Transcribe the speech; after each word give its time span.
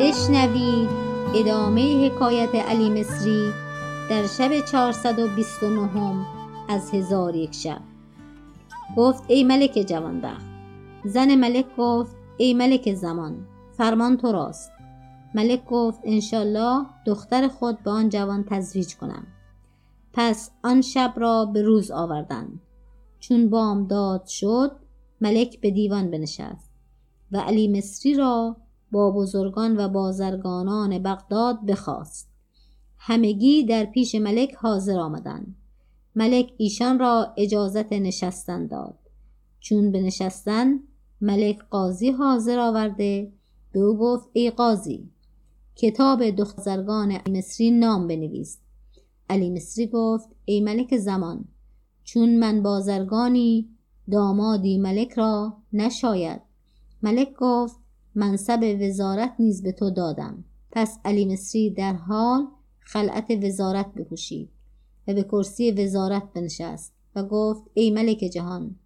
بشنوید 0.00 0.88
ادامه 1.34 2.06
حکایت 2.06 2.54
علی 2.54 2.90
مصری 2.90 3.52
در 4.10 4.26
شب 4.26 4.60
429 4.60 6.26
از 6.68 6.94
هزار 6.94 7.36
یک 7.36 7.54
شب. 7.54 7.80
گفت 8.96 9.24
ای 9.28 9.44
ملک 9.44 9.84
جوانبخت. 9.88 10.46
زن 11.04 11.34
ملک 11.34 11.66
گفت 11.78 12.16
ای 12.36 12.54
ملک 12.54 12.94
زمان 12.94 13.46
فرمان 13.76 14.16
تو 14.16 14.32
راست. 14.32 14.72
ملک 15.34 15.64
گفت 15.64 16.00
انشالله 16.04 16.86
دختر 17.06 17.48
خود 17.48 17.82
به 17.82 17.90
آن 17.90 18.08
جوان 18.08 18.44
تزویج 18.44 18.96
کنم. 18.96 19.26
پس 20.12 20.50
آن 20.62 20.80
شب 20.80 21.14
را 21.16 21.44
به 21.44 21.62
روز 21.62 21.90
آوردند 21.90 22.60
چون 23.18 23.50
بامداد 23.50 24.26
شد 24.26 24.72
ملک 25.20 25.60
به 25.60 25.70
دیوان 25.70 26.10
بنشست 26.10 26.70
و 27.32 27.38
علی 27.38 27.68
مصری 27.68 28.14
را 28.14 28.56
با 28.90 29.10
بزرگان 29.10 29.76
و 29.76 29.88
بازرگانان 29.88 30.98
بغداد 30.98 31.66
بخواست. 31.66 32.28
همگی 32.98 33.64
در 33.64 33.84
پیش 33.84 34.14
ملک 34.14 34.54
حاضر 34.54 34.98
آمدند. 34.98 35.56
ملک 36.16 36.52
ایشان 36.56 36.98
را 36.98 37.34
اجازت 37.36 37.92
نشستن 37.92 38.66
داد. 38.66 38.98
چون 39.60 39.92
به 39.92 40.00
نشستن 40.02 40.80
ملک 41.20 41.58
قاضی 41.70 42.10
حاضر 42.10 42.58
آورده. 42.58 43.32
به 43.72 43.80
او 43.80 43.98
گفت 43.98 44.28
ای 44.32 44.50
قاضی 44.50 45.10
کتاب 45.76 46.30
دخترگان 46.30 47.18
مصری 47.30 47.70
نام 47.70 48.08
بنویس. 48.08 48.58
علی 49.28 49.50
مصری 49.50 49.86
گفت 49.86 50.28
ای 50.44 50.60
ملک 50.60 50.96
زمان 50.96 51.44
چون 52.04 52.38
من 52.38 52.62
بازرگانی 52.62 53.68
دامادی 54.10 54.78
ملک 54.78 55.12
را 55.12 55.56
نشاید. 55.72 56.40
ملک 57.02 57.32
گفت 57.38 57.76
منصب 58.14 58.76
وزارت 58.80 59.34
نیز 59.38 59.62
به 59.62 59.72
تو 59.72 59.90
دادم. 59.90 60.44
پس 60.72 60.98
علی 61.04 61.24
مصری 61.24 61.70
در 61.70 61.92
حال 61.92 62.46
خلعت 62.80 63.30
وزارت 63.30 63.94
بپوشید 63.94 64.50
و 65.08 65.14
به 65.14 65.22
کرسی 65.22 65.70
وزارت 65.70 66.32
بنشست 66.34 66.92
و 67.16 67.24
گفت 67.24 67.62
ای 67.74 67.90
ملک 67.90 68.18
جهان 68.18 68.76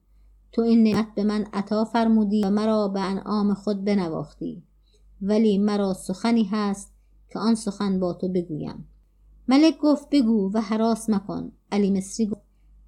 تو 0.53 0.63
این 0.63 0.83
نعمت 0.83 1.15
به 1.15 1.25
من 1.25 1.47
عطا 1.53 1.85
فرمودی 1.85 2.45
و 2.45 2.51
مرا 2.51 2.89
به 2.89 3.01
انعام 3.01 3.55
خود 3.55 3.85
بنواختی. 3.85 4.63
ولی 5.23 5.59
مرا 5.59 5.95
سخنی 5.95 6.45
هست 6.45 6.93
که 7.31 7.39
آن 7.39 7.55
سخن 7.55 8.01
با 8.01 8.13
تو 8.13 8.29
بگویم. 8.29 8.89
ملک 9.49 9.79
گفت 9.79 10.11
بگو 10.11 10.51
و 10.55 10.61
حراس 10.61 11.11
مکن. 11.11 11.53
علی 11.73 11.91
مصری 11.91 12.27
گفت 12.27 12.41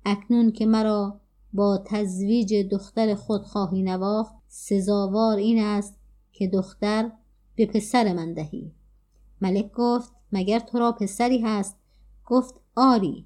اکنون 0.05 0.53
که 0.53 0.67
مرا 0.67 1.21
با 1.53 1.85
تزویج 1.87 2.55
دختر 2.55 3.15
خود 3.15 3.43
خواهی 3.43 3.83
نواخت 3.83 4.35
سزاوار 4.49 5.37
این 5.37 5.63
است 5.63 5.95
که 6.39 6.47
دختر 6.47 7.11
به 7.57 7.67
پسر 7.67 8.13
من 8.13 8.33
دهی. 8.33 8.73
ملک 9.41 9.73
گفت 9.73 10.13
مگر 10.33 10.59
تو 10.59 10.79
را 10.79 10.93
پسری 10.93 11.39
هست؟ 11.39 11.77
گفت 12.27 12.55
آری. 12.77 13.25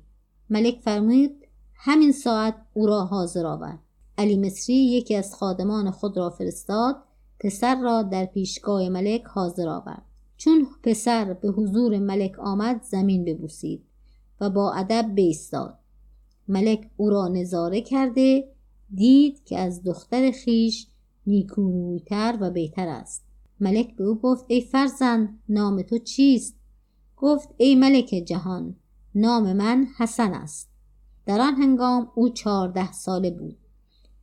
ملک 0.50 0.80
فرمود 0.80 1.46
همین 1.74 2.12
ساعت 2.12 2.54
او 2.74 2.86
را 2.86 3.04
حاضر 3.04 3.46
آورد 3.46 3.78
علی 4.18 4.36
مصری 4.36 4.76
یکی 4.76 5.14
از 5.14 5.34
خادمان 5.34 5.90
خود 5.90 6.16
را 6.16 6.30
فرستاد 6.30 6.96
پسر 7.40 7.80
را 7.80 8.02
در 8.02 8.24
پیشگاه 8.24 8.88
ملک 8.88 9.24
حاضر 9.24 9.68
آورد. 9.68 10.02
چون 10.36 10.66
پسر 10.82 11.32
به 11.32 11.48
حضور 11.48 11.98
ملک 11.98 12.38
آمد 12.38 12.82
زمین 12.82 13.24
ببوسید 13.24 13.84
و 14.40 14.50
با 14.50 14.72
ادب 14.72 15.10
بیستاد. 15.14 15.78
ملک 16.48 16.90
او 16.96 17.10
را 17.10 17.28
نظاره 17.28 17.80
کرده 17.80 18.48
دید 18.94 19.44
که 19.44 19.58
از 19.58 19.82
دختر 19.82 20.30
خیش 20.30 20.86
نیکورویتر 21.30 22.38
و 22.40 22.50
بهتر 22.50 22.88
است. 22.88 23.24
ملک 23.60 23.96
به 23.96 24.04
او 24.04 24.14
گفت 24.20 24.44
ای 24.48 24.60
فرزند 24.60 25.38
نام 25.48 25.82
تو 25.82 25.98
چیست؟ 25.98 26.54
گفت 27.16 27.48
ای 27.56 27.74
ملک 27.74 28.06
جهان 28.06 28.76
نام 29.14 29.52
من 29.52 29.86
حسن 29.98 30.32
است. 30.34 30.68
در 31.26 31.40
آن 31.40 31.54
هنگام 31.54 32.08
او 32.14 32.28
چهارده 32.28 32.92
ساله 32.92 33.30
بود. 33.30 33.58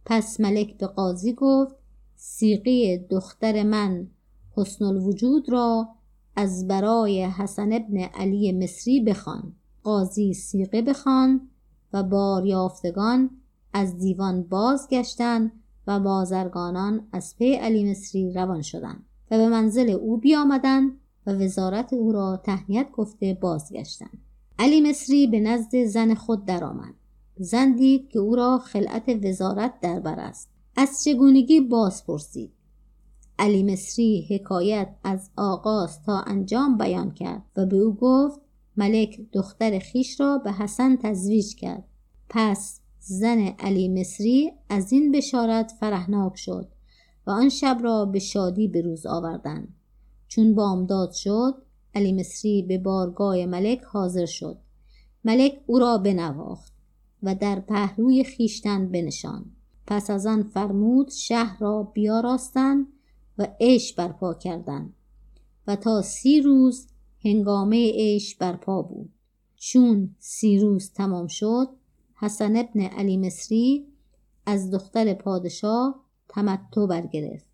پس 0.06 0.40
ملک 0.40 0.78
به 0.78 0.88
قاضی 0.88 1.34
گفت 1.34 1.75
سیقی 2.16 2.97
دختر 2.97 3.63
من 3.63 4.07
حسن 4.56 4.85
الوجود 4.85 5.50
را 5.50 5.90
از 6.35 6.67
برای 6.67 7.25
حسن 7.25 7.73
ابن 7.73 7.97
علی 7.97 8.51
مصری 8.51 9.00
بخوان. 9.00 9.53
قاضی 9.84 10.34
سیقه 10.34 10.81
بخوان 10.81 11.50
و 11.94 12.03
باریافتگان 12.03 13.29
از 13.73 13.97
دیوان 13.97 14.44
بازگشتند 14.44 15.51
و 15.88 16.00
بازرگانان 16.00 17.08
از 17.12 17.36
پی 17.38 17.53
علی 17.53 17.92
مصری 17.92 18.31
روان 18.31 18.62
شدند 18.62 19.06
و 19.31 19.38
به 19.38 19.50
منزل 19.50 19.90
او 19.90 20.18
بیامدند 20.18 20.92
و 21.28 21.31
وزارت 21.31 21.94
او 21.94 22.12
را 22.12 22.38
تهنیت 22.38 22.92
گفته 22.92 23.38
بازگشتند. 23.42 24.18
علی 24.59 24.81
مصری 24.81 25.28
به 25.28 25.40
نزد 25.40 25.84
زن 25.84 26.14
خود 26.14 26.46
درآمد. 26.46 26.94
زن 27.38 27.76
دید 27.76 28.09
که 28.09 28.20
او 28.20 28.36
را 28.36 28.58
خلعت 28.58 29.26
وزارت 29.26 29.80
در 29.81 30.00
بر 30.00 30.20
است. 30.20 30.50
از 30.76 31.03
چگونگی 31.03 31.59
باز 31.59 32.06
پرسید. 32.06 32.52
علی 33.40 33.64
مصری 33.64 34.28
حکایت 34.30 34.96
از 35.03 35.30
آغاز 35.38 36.03
تا 36.03 36.20
انجام 36.20 36.78
بیان 36.78 37.12
کرد 37.12 37.44
و 37.58 37.66
به 37.66 37.78
او 37.78 37.96
گفت 37.96 38.40
ملک 38.78 39.20
دختر 39.31 39.80
خیش 39.80 40.20
را 40.20 40.38
به 40.38 40.52
حسن 40.52 40.96
تزویج 40.96 41.56
کرد. 41.56 41.84
پس 42.30 42.80
زن 43.09 43.40
علی 43.40 43.90
مصری 43.90 44.51
از 44.69 44.91
این 44.91 45.12
بشارت 45.12 45.73
فرحناک 45.79 46.38
شد 46.38 46.68
و 47.28 47.31
آن 47.31 47.50
شب 47.50 47.79
را 47.84 48.06
به 48.06 48.19
شادی 48.19 48.68
به 48.68 48.81
روز 48.81 49.06
آوردند 49.06 49.75
چون 50.28 50.56
بامداد 50.56 51.12
شد 51.12 51.53
علی 51.96 52.13
مصری 52.13 52.62
به 52.62 52.78
بارگاه 52.78 53.46
ملک 53.46 53.81
حاضر 53.81 54.25
شد. 54.25 54.57
ملک 55.23 55.59
او 55.66 55.79
را 55.79 55.97
بنواخت 55.97 56.73
و 57.23 57.35
در 57.35 57.59
پهلوی 57.59 58.23
خیشتن 58.23 58.91
بنشان. 58.91 59.46
پس 59.88 60.09
از 60.09 60.25
آن 60.25 60.44
فرمود 60.44 61.12
شهر 61.12 61.59
را 61.59 61.84
بیاراستند 61.84 62.88
و 63.38 63.47
عیش 63.59 63.94
برپا 63.94 64.34
کردند 64.34 64.94
و 65.67 65.75
تا 65.75 66.01
سی 66.01 66.41
روز 66.41 66.88
هنگامه 67.25 67.91
عیش 67.91 68.35
برپا 68.35 68.81
بود. 68.81 69.09
چون 69.56 70.16
سی 70.19 70.59
روز 70.59 70.94
تمام 70.94 71.28
شد 71.28 71.67
حسن 72.19 72.55
ابن 72.55 72.81
علی 72.81 73.17
مصری 73.17 73.88
از 74.45 74.72
دختر 74.72 75.13
پادشاه 75.13 76.03
تمتع 76.29 76.85
برگرفت 76.85 77.50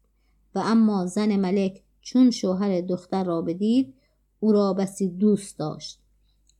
و 0.55 0.59
اما 0.59 1.05
زن 1.05 1.35
ملک 1.35 1.83
چون 2.01 2.31
شوهر 2.31 2.81
دختر 2.81 3.23
را 3.23 3.41
بدید 3.41 3.93
او 4.39 4.51
را 4.51 4.73
بسی 4.73 5.07
دوست 5.07 5.59
داشت. 5.59 5.99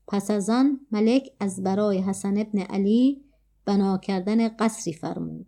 پس 0.08 0.32
از 0.32 0.50
آن 0.50 0.80
ملک 0.92 1.32
از 1.40 1.64
برای 1.64 1.98
حسن 1.98 2.38
ابن 2.38 2.60
علی 2.60 3.22
بنا 3.66 3.98
کردن 3.98 4.48
قصری 4.48 4.94
فرمود. 4.94 5.46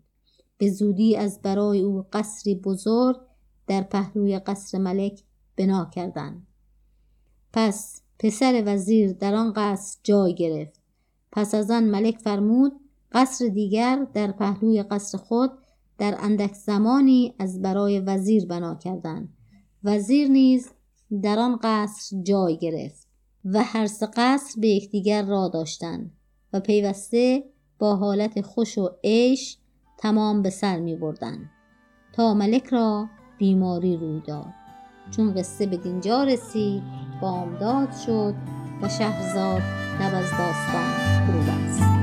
به 0.57 0.69
زودی 0.69 1.15
از 1.15 1.41
برای 1.41 1.81
او 1.81 2.05
قصری 2.13 2.55
بزرگ 2.55 3.17
در 3.67 3.81
پهلوی 3.81 4.39
قصر 4.39 4.77
ملک 4.77 5.23
بنا 5.57 5.85
کردند. 5.85 6.47
پس 7.53 8.01
پسر 8.19 8.63
وزیر 8.65 9.13
در 9.13 9.35
آن 9.35 9.53
قصر 9.55 9.99
جای 10.03 10.35
گرفت. 10.35 10.84
پس 11.35 11.55
از 11.55 11.71
آن 11.71 11.83
ملک 11.83 12.17
فرمود 12.17 12.71
قصر 13.11 13.47
دیگر 13.47 14.07
در 14.13 14.31
پهلوی 14.31 14.83
قصر 14.83 15.17
خود 15.17 15.51
در 15.97 16.17
اندک 16.19 16.53
زمانی 16.53 17.33
از 17.39 17.61
برای 17.61 17.99
وزیر 17.99 18.45
بنا 18.45 18.75
کردند 18.75 19.29
وزیر 19.83 20.27
نیز 20.27 20.69
در 21.23 21.39
آن 21.39 21.59
قصر 21.63 22.17
جای 22.23 22.57
گرفت 22.57 23.07
و 23.45 23.63
هر 23.63 23.87
سه 23.87 24.05
قصر 24.05 24.61
به 24.61 24.67
یکدیگر 24.67 25.25
را 25.25 25.47
داشتند 25.47 26.11
و 26.53 26.59
پیوسته 26.59 27.43
با 27.79 27.95
حالت 27.95 28.41
خوش 28.41 28.77
و 28.77 28.89
عیش 29.03 29.57
تمام 29.97 30.41
به 30.41 30.49
سر 30.49 30.79
می 30.79 30.95
بردن. 30.95 31.49
تا 32.13 32.33
ملک 32.33 32.65
را 32.65 33.07
بیماری 33.37 33.97
روی 33.97 34.21
داد 34.27 34.53
چون 35.11 35.33
قصه 35.33 35.65
به 35.65 35.77
دینجا 35.77 36.23
رسید 36.23 36.83
بامداد 37.21 37.91
شد 38.05 38.54
و 38.81 38.89
شهرزاد 38.89 39.61
نب 40.01 40.11
داستان 40.11 40.93
رو 41.27 41.39
است. 41.41 41.94